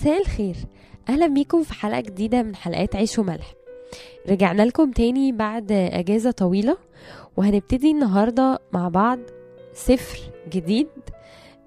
مساء 0.00 0.20
الخير. 0.20 0.56
أهلا 1.08 1.26
بيكم 1.26 1.62
في 1.62 1.74
حلقة 1.74 2.00
جديدة 2.00 2.42
من 2.42 2.56
حلقات 2.56 2.96
عيش 2.96 3.18
وملح. 3.18 3.54
رجعنا 4.28 4.62
لكم 4.62 4.90
تاني 4.90 5.32
بعد 5.32 5.72
أجازة 5.72 6.30
طويلة 6.30 6.76
وهنبتدي 7.36 7.90
النهارده 7.90 8.58
مع 8.72 8.88
بعض 8.88 9.18
سفر 9.74 10.18
جديد. 10.52 10.88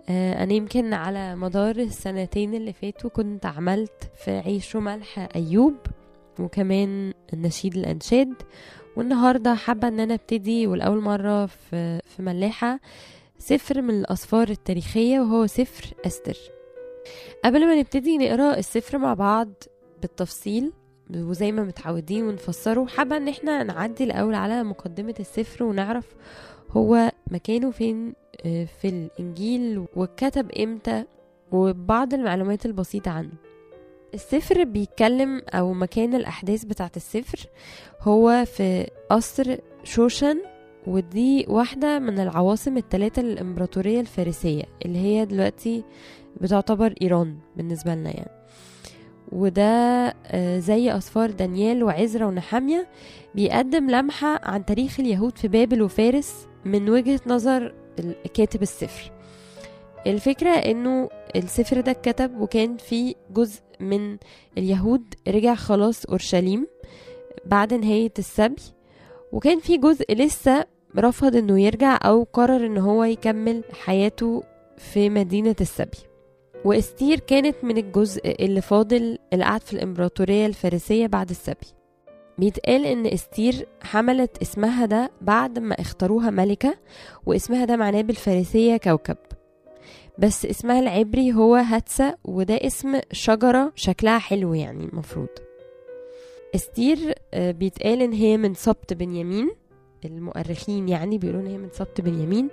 آه، 0.10 0.44
أنا 0.44 0.54
يمكن 0.54 0.94
على 0.94 1.36
مدار 1.36 1.76
السنتين 1.76 2.54
اللي 2.54 2.74
فاتوا 2.74 3.10
كنت 3.10 3.46
عملت 3.46 4.12
في 4.24 4.32
عيش 4.32 4.76
وملح 4.76 5.30
أيوب 5.36 5.76
وكمان 6.40 7.14
النشيد 7.34 7.76
الأنشاد. 7.76 8.34
والنهاردة 8.98 9.56
حابة 9.56 9.88
إن 9.88 10.00
أنا 10.00 10.14
أبتدي 10.14 10.68
ولاول 10.68 11.02
مرة 11.02 11.46
في 11.46 12.00
في 12.06 12.22
ملاحة 12.22 12.80
سفر 13.38 13.82
من 13.82 14.00
الأسفار 14.00 14.50
التاريخية 14.50 15.20
وهو 15.20 15.48
سفر 15.48 15.94
أستر. 16.06 16.38
قبل 17.46 17.68
ما 17.68 17.76
نبتدي 17.76 18.18
نقرأ 18.18 18.58
السفر 18.58 18.98
مع 18.98 19.14
بعض 19.14 19.50
بالتفصيل 20.02 20.72
وزي 21.16 21.52
ما 21.52 21.64
متعودين 21.64 22.28
ونفسره 22.28 22.86
حابة 22.86 23.18
إن 23.18 23.28
إحنا 23.28 23.64
نعدي 23.64 24.04
الأول 24.04 24.36
على 24.36 24.64
مقدمة 24.64 25.16
السفر 25.20 25.64
ونعرف 25.64 26.16
هو 26.72 27.12
مكانه 27.32 27.72
فين 27.72 28.14
آه، 28.46 28.66
في 28.82 28.88
الإنجيل 28.88 29.86
واتكتب 29.96 30.52
إمتى 30.52 31.04
وبعض 31.52 32.14
المعلومات 32.14 32.66
البسيطة 32.66 33.12
عنه. 33.12 33.32
السفر 34.14 34.64
بيتكلم 34.64 35.42
أو 35.50 35.74
مكان 35.74 36.16
الأحداث 36.16 36.64
بتاعت 36.64 36.98
السفر 36.98 37.40
هو 38.02 38.46
في 38.46 38.88
قصر 39.10 39.58
شوشن 39.84 40.42
ودي 40.88 41.46
واحدة 41.50 42.00
من 42.00 42.20
العواصم 42.20 42.78
الثلاثة 42.78 43.22
للإمبراطورية 43.22 44.00
الفارسية 44.00 44.64
اللي 44.86 45.00
هي 45.00 45.26
دلوقتي 45.26 45.84
بتعتبر 46.42 46.94
إيران 47.02 47.38
بالنسبة 47.58 47.96
لنا 47.96 48.10
يعني. 48.10 48.32
وده 49.32 49.64
آه، 50.26 50.60
زي 50.60 50.98
أسفار 50.98 51.32
دانيال 51.32 51.84
وعزرا 51.84 52.26
ونحامية 52.26 52.88
بيقدم 53.36 53.90
لمحة 53.90 54.40
عن 54.44 54.66
تاريخ 54.66 55.00
اليهود 55.00 55.38
في 55.38 55.48
بابل 55.48 55.82
وفارس 55.82 56.48
من 56.66 56.90
وجهة 56.90 57.20
نظر 57.28 57.74
كاتب 58.34 58.62
السفر. 58.62 59.12
الفكرة 60.08 60.50
إنه 60.50 61.10
السفر 61.36 61.82
ده 61.82 61.92
اتكتب 61.92 62.42
وكان 62.42 62.78
فيه 62.78 63.14
جزء 63.32 63.62
من 63.80 64.18
اليهود 64.58 65.14
رجع 65.28 65.56
خلاص 65.56 66.06
أورشليم 66.06 66.68
بعد 67.46 67.74
نهاية 67.74 68.14
السبي 68.20 68.62
وكان 69.32 69.60
في 69.60 69.78
جزء 69.78 70.14
لسه 70.14 70.66
رفض 70.98 71.36
إنه 71.36 71.62
يرجع 71.62 72.00
أو 72.06 72.28
قرر 72.34 72.66
إن 72.66 72.78
هو 72.78 73.04
يكمل 73.04 73.64
حياته 73.74 74.44
في 74.78 75.10
مدينة 75.10 75.56
السبي. 75.62 75.98
وإستير 76.66 77.20
كانت 77.20 77.56
من 77.64 77.78
الجزء 77.78 78.36
اللي 78.46 78.62
فاضل 78.62 79.18
اللي 79.34 79.44
قعد 79.46 79.62
في 79.62 79.74
الإمبراطورية 79.74 80.46
الفارسية 80.46 81.08
بعد 81.08 81.30
السبي. 81.30 81.68
بيتقال 82.38 82.86
إن 82.86 83.06
إستير 83.06 83.68
حملت 83.84 84.42
اسمها 84.42 84.86
ده 84.86 85.12
بعد 85.22 85.60
ما 85.60 85.82
اختاروها 85.82 86.30
ملكة 86.30 86.74
واسمها 87.26 87.66
ده 87.66 87.76
معناه 87.76 88.02
بالفارسية 88.02 88.78
كوكب. 88.78 89.18
بس 90.18 90.46
اسمها 90.46 90.80
العبري 90.80 91.34
هو 91.34 91.56
هداسا 91.56 92.16
وده 92.26 92.56
اسم 92.56 93.00
شجرة 93.12 93.72
شكلها 93.76 94.18
حلو 94.20 94.54
يعني 94.54 94.84
المفروض 94.86 95.28
إستير 96.56 97.14
آه، 97.34 97.52
بيتقال 97.52 98.02
إن 98.02 98.14
هي 98.14 98.38
من 98.38 98.54
سبط 98.54 98.94
بنيامين. 98.94 99.50
المؤرخين 100.06 100.90
يعني 100.90 101.18
بيقولوا 101.18 101.42
إن 101.42 101.48
هي 101.48 101.58
من 101.58 101.70
سبط 101.72 102.02
بنيامين 102.02 102.50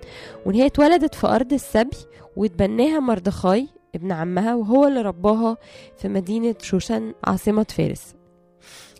وإن 0.46 0.54
هي 0.54 0.66
اتولدت 0.66 1.14
في 1.14 1.26
أرض 1.26 1.52
السبي 1.52 1.96
واتبناها 2.36 3.00
مردخاي 3.00 3.68
ابن 3.94 4.12
عمها 4.12 4.54
وهو 4.54 4.86
اللي 4.86 5.02
رباها 5.02 5.56
في 5.96 6.08
مدينة 6.08 6.54
شوشن 6.62 7.14
عاصمة 7.24 7.66
فارس. 7.76 8.14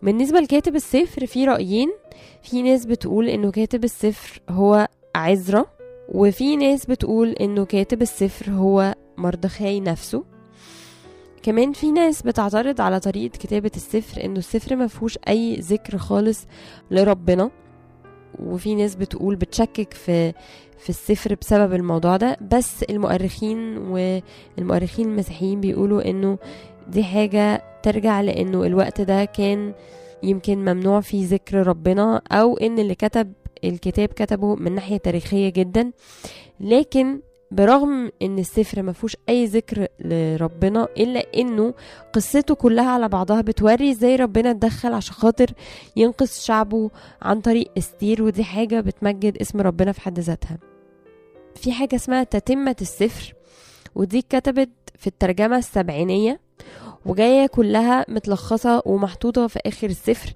بالنسبة 0.02 0.40
لكاتب 0.40 0.76
السفر 0.76 1.26
في 1.26 1.44
رأيين 1.44 1.88
في 2.42 2.62
ناس 2.62 2.86
بتقول 2.86 3.28
إنه 3.28 3.50
كاتب 3.50 3.84
السفر 3.84 4.40
هو 4.50 4.88
عزرا 5.14 5.64
وفي 6.08 6.56
ناس 6.56 6.86
بتقول 6.86 7.28
إنه 7.30 7.64
كاتب 7.64 8.02
السفر 8.02 8.50
هو 8.52 8.94
مردخاي 9.16 9.80
نفسه. 9.80 10.24
كمان 11.42 11.72
في 11.72 11.92
ناس 11.92 12.22
بتعترض 12.22 12.80
على 12.80 13.00
طريقة 13.00 13.32
كتابة 13.32 13.70
السفر 13.76 14.24
إنه 14.24 14.38
السفر 14.38 14.76
ما 14.76 14.86
فيهوش 14.86 15.18
أي 15.28 15.56
ذكر 15.56 15.98
خالص 15.98 16.46
لربنا. 16.90 17.50
وفي 18.38 18.74
ناس 18.74 18.94
بتقول 18.94 19.36
بتشكك 19.36 19.94
في 19.94 20.32
في 20.78 20.90
السفر 20.90 21.34
بسبب 21.40 21.74
الموضوع 21.74 22.16
ده 22.16 22.36
بس 22.52 22.82
المؤرخين 22.82 23.78
والمؤرخين 23.78 25.08
المسيحيين 25.08 25.60
بيقولوا 25.60 26.10
إنه 26.10 26.38
دي 26.88 27.04
حاجة 27.04 27.62
ترجع 27.82 28.20
لإنه 28.20 28.64
الوقت 28.66 29.00
ده 29.00 29.24
كان 29.24 29.72
يمكن 30.22 30.58
ممنوع 30.58 31.00
فيه 31.00 31.26
ذكر 31.28 31.66
ربنا 31.66 32.22
أو 32.32 32.56
إن 32.56 32.78
اللي 32.78 32.94
كتب 32.94 33.32
الكتاب 33.64 34.08
كتبه 34.08 34.54
من 34.54 34.74
ناحية 34.74 34.96
تاريخية 34.96 35.48
جدا 35.48 35.90
لكن 36.60 37.20
برغم 37.50 38.10
إن 38.22 38.38
السفر 38.38 38.82
ما 38.82 38.92
فيهوش 38.92 39.16
أي 39.28 39.44
ذكر 39.46 39.86
لربنا 40.00 40.88
إلا 40.96 41.26
إنه 41.36 41.74
قصته 42.12 42.54
كلها 42.54 42.90
على 42.90 43.08
بعضها 43.08 43.40
بتوري 43.40 43.90
إزاي 43.90 44.16
ربنا 44.16 44.50
اتدخل 44.50 44.92
عشان 44.92 45.14
خاطر 45.14 45.50
ينقذ 45.96 46.26
شعبه 46.26 46.90
عن 47.22 47.40
طريق 47.40 47.70
استير 47.78 48.22
ودي 48.22 48.44
حاجة 48.44 48.80
بتمجد 48.80 49.36
اسم 49.38 49.60
ربنا 49.60 49.92
في 49.92 50.00
حد 50.00 50.18
ذاتها. 50.20 50.58
في 51.54 51.72
حاجة 51.72 51.96
اسمها 51.96 52.22
تتمة 52.24 52.76
السفر 52.80 53.34
ودي 53.94 54.18
اتكتبت 54.18 54.70
في 54.98 55.06
الترجمة 55.06 55.58
السبعينية 55.58 56.40
وجاية 57.06 57.46
كلها 57.46 58.04
متلخصة 58.08 58.82
ومحطوطة 58.86 59.46
في 59.46 59.58
آخر 59.66 59.86
السفر. 59.86 60.32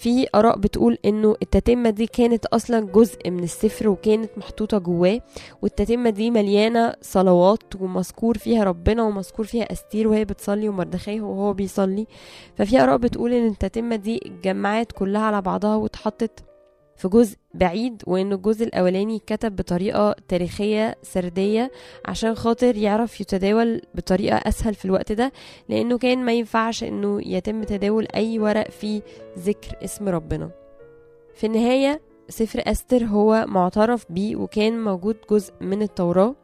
في 0.00 0.26
آراء 0.34 0.58
بتقول 0.58 0.98
إنه 1.04 1.36
التتمة 1.42 1.90
دي 1.90 2.06
كانت 2.06 2.46
أصلا 2.46 2.80
جزء 2.80 3.30
من 3.30 3.42
السفر 3.42 3.88
وكانت 3.88 4.30
محطوطة 4.36 4.78
جواه 4.78 5.20
والتتمة 5.62 6.10
دي 6.10 6.30
مليانة 6.30 6.94
صلوات 7.02 7.62
ومذكور 7.80 8.38
فيها 8.38 8.64
ربنا 8.64 9.02
ومذكور 9.02 9.46
فيها 9.46 9.72
أستير 9.72 10.08
وهي 10.08 10.24
بتصلي 10.24 10.68
ومردخاي 10.68 11.20
وهو 11.20 11.52
بيصلي. 11.52 12.06
ففي 12.56 12.80
آراء 12.82 12.96
بتقول 12.96 13.32
إن 13.32 13.46
التتمة 13.46 13.96
دي 13.96 14.16
اتجمعت 14.26 14.92
كلها 14.92 15.20
على 15.22 15.42
بعضها 15.42 15.76
واتحطت 15.76 16.44
في 17.00 17.08
جزء 17.08 17.36
بعيد 17.54 18.02
وإن 18.06 18.32
الجزء 18.32 18.64
الأولاني 18.64 19.16
اتكتب 19.16 19.56
بطريقة 19.56 20.14
تاريخية 20.28 20.96
سردية 21.02 21.70
عشان 22.06 22.34
خاطر 22.34 22.76
يعرف 22.76 23.20
يتداول 23.20 23.82
بطريقة 23.94 24.36
أسهل 24.36 24.74
في 24.74 24.84
الوقت 24.84 25.12
ده 25.12 25.32
لأنه 25.68 25.98
كان 25.98 26.24
ما 26.24 26.32
ينفعش 26.32 26.84
إنه 26.84 27.20
يتم 27.26 27.62
تداول 27.62 28.06
أي 28.14 28.38
ورق 28.38 28.70
فيه 28.70 29.02
ذكر 29.38 29.76
اسم 29.84 30.08
ربنا. 30.08 30.50
في 31.34 31.46
النهاية 31.46 32.00
سفر 32.28 32.62
أستر 32.66 33.04
هو 33.04 33.44
معترف 33.48 34.06
بيه 34.12 34.36
وكان 34.36 34.84
موجود 34.84 35.16
جزء 35.30 35.52
من 35.60 35.82
التوراة. 35.82 36.34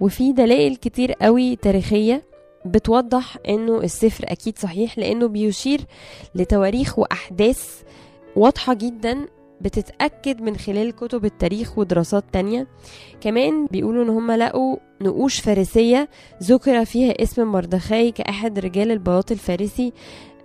وفي 0.00 0.32
دلائل 0.32 0.76
كتير 0.76 1.12
قوي 1.12 1.56
تاريخية 1.56 2.22
بتوضح 2.66 3.36
إنه 3.48 3.78
السفر 3.78 4.24
أكيد 4.28 4.58
صحيح 4.58 4.98
لأنه 4.98 5.26
بيشير 5.28 5.80
لتواريخ 6.34 6.98
وأحداث 6.98 7.82
واضحة 8.36 8.74
جدا 8.74 9.26
بتتأكد 9.60 10.40
من 10.42 10.56
خلال 10.56 10.90
كتب 10.96 11.24
التاريخ 11.24 11.78
ودراسات 11.78 12.24
تانية. 12.32 12.66
كمان 13.20 13.66
بيقولوا 13.66 14.04
إن 14.04 14.08
هم 14.08 14.30
لقوا 14.30 14.76
نقوش 15.00 15.40
فارسية 15.40 16.08
ذكر 16.42 16.84
فيها 16.84 17.22
اسم 17.22 17.46
مردخاي 17.52 18.10
كأحد 18.12 18.58
رجال 18.58 18.90
البلاط 18.90 19.32
الفارسي 19.32 19.92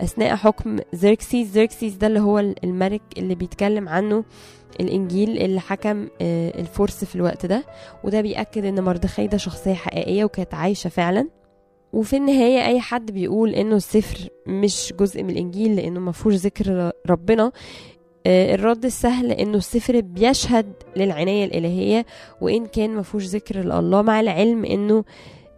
أثناء 0.01 0.35
حكم 0.35 0.77
زيركسيس. 0.93 1.47
زيركسيس 1.47 1.93
ده 1.93 2.07
اللي 2.07 2.19
هو 2.19 2.40
الملك 2.40 3.01
اللي 3.17 3.35
بيتكلم 3.35 3.90
عنه 3.90 4.23
الإنجيل 4.79 5.37
اللي 5.37 5.59
حكم 5.59 6.07
آه، 6.22 6.59
الفرس 6.61 7.03
في 7.05 7.16
الوقت 7.16 7.45
ده. 7.45 7.63
وده 8.03 8.22
بيأكد 8.22 8.66
إن 8.66 8.84
مردخاي 8.84 9.28
ده 9.28 9.37
شخصية 9.37 9.73
حقيقية 9.73 10.23
وكانت 10.25 10.53
عايشة 10.53 10.87
فعلا. 10.87 11.29
وفي 11.93 12.16
النهاية 12.17 12.66
أي 12.66 12.79
حد 12.79 13.11
بيقول 13.11 13.49
إنه 13.49 13.75
السفر 13.75 14.29
مش 14.47 14.93
جزء 14.99 15.23
من 15.23 15.29
الإنجيل 15.29 15.75
لأنه 15.75 15.99
ما 15.99 16.11
فيهوش 16.11 16.34
ذكر 16.34 16.91
ربنا 17.09 17.51
الرد 18.27 18.85
السهل 18.85 19.31
إنه 19.31 19.57
السفر 19.57 20.01
بيشهد 20.01 20.73
للعناية 20.95 21.45
الإلهية 21.45 22.05
وإن 22.41 22.66
كان 22.66 22.89
ما 22.89 23.01
فيهوش 23.01 23.25
ذكر 23.25 23.57
لله 23.59 24.01
مع 24.01 24.19
العلم 24.19 24.66
إنه 24.66 25.03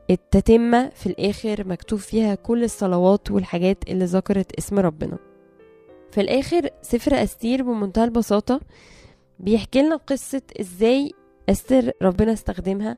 التتمة 0.10 0.90
في 0.96 1.08
الآخر 1.08 1.68
مكتوب 1.68 2.00
فيها 2.00 2.36
كل 2.36 2.64
الصلوات 2.64 3.32
والحاجات 3.32 3.78
اللي 3.88 4.06
ذكرت 4.06 4.52
اسم 4.58 4.80
ربنا. 4.80 5.18
في 6.12 6.22
الآخر 6.22 6.70
سفر 6.82 7.24
أستير 7.24 7.64
بمنتهى 7.64 8.04
البساطة 8.04 8.60
بيحكي 9.40 9.82
لنا 9.82 9.96
قصة 9.96 10.42
إزاي 10.62 11.12
أستر 11.50 11.92
ربنا 12.02 12.34
استخدمها 12.34 12.98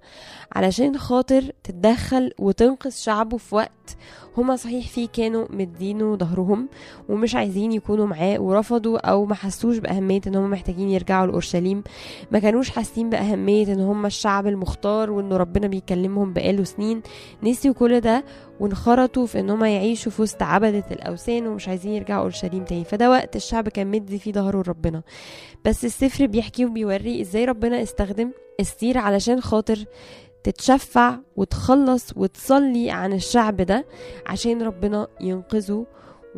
علشان 0.56 0.98
خاطر 0.98 1.44
تتدخل 1.64 2.32
وتنقذ 2.40 2.92
شعبه 2.92 3.38
في 3.38 3.56
وقت 3.56 3.98
هما 4.38 4.56
صحيح 4.56 4.88
فيه 4.88 5.08
كانوا 5.08 5.46
مدينه 5.50 6.16
ظهرهم 6.16 6.70
ومش 7.10 7.36
عايزين 7.36 7.72
يكونوا 7.72 8.06
معاه 8.08 8.40
ورفضوا 8.42 8.98
أو 8.98 9.26
ما 9.26 9.36
حسوش 9.36 9.78
بأهمية 9.78 10.22
إن 10.28 10.36
هم 10.36 10.52
محتاجين 10.52 10.90
يرجعوا 10.90 11.28
لأورشليم. 11.28 11.84
ما 12.32 12.40
كانوش 12.40 12.70
حاسين 12.70 13.10
بأهمية 13.10 13.74
إن 13.74 13.80
هم 13.80 14.06
الشعب 14.06 14.48
المختار 14.48 15.12
وان 15.12 15.34
ربنا 15.34 15.68
بيكلمهم 15.68 16.34
بقاله 16.34 16.64
سنين. 16.64 17.02
نسيوا 17.44 17.74
كل 17.74 18.00
ده 18.00 18.24
وانخرطوا 18.60 19.26
في 19.26 19.40
إن 19.40 19.50
هم 19.50 19.66
يعيشوا 19.66 20.12
في 20.12 20.22
وسط 20.22 20.44
عبدة 20.44 20.84
الأوثان 20.92 21.48
ومش 21.48 21.68
عايزين 21.68 21.92
يرجعوا 21.92 22.22
أورشليم 22.22 22.64
تاني. 22.64 22.84
فده 22.84 23.10
وقت 23.10 23.36
الشعب 23.36 23.70
كان 23.70 23.88
مدي 23.88 24.20
فيه 24.20 24.32
ظهره 24.32 24.58
لربنا. 24.62 25.02
بس 25.66 25.86
السفر 25.86 26.26
بيحكي 26.26 26.66
وبيوري 26.66 27.22
إزاي 27.22 27.46
ربنا 27.46 27.84
استخدم 27.84 28.32
استير 28.62 28.98
علشان 28.98 29.42
خاطر 29.42 29.86
تتشفع 30.44 31.16
وتخلص 31.36 32.14
وتصلي 32.16 32.92
عن 32.92 33.14
الشعب 33.14 33.56
ده 33.58 33.86
عشان 34.28 34.62
ربنا 34.62 35.08
ينقذه 35.22 35.86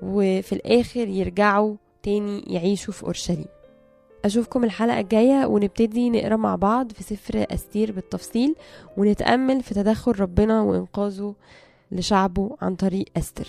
وفي 0.02 0.54
الآخر 0.54 1.08
يرجعوا 1.08 1.76
تاني 2.04 2.44
يعيشوا 2.48 2.94
في 2.94 3.04
أورشليم. 3.04 3.46
أشوفكم 4.26 4.64
الحلقة 4.64 5.00
الجاية 5.00 5.46
ونبتدي 5.46 6.10
نقرأ 6.10 6.36
مع 6.36 6.56
بعض 6.56 6.92
في 6.92 7.04
سفر 7.04 7.46
أستير 7.52 7.92
بالتفصيل 7.92 8.56
ونتأمل 8.98 9.64
في 9.64 9.74
تدخل 9.74 10.20
ربنا 10.20 10.62
وإنقاذه 10.62 11.36
لشعبه 11.92 12.58
عن 12.62 12.76
طريق 12.76 13.06
إستر. 13.18 13.48